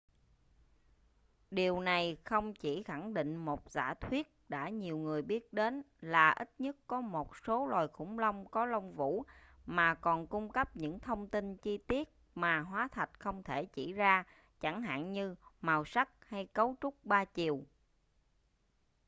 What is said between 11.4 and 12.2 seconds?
chi tiết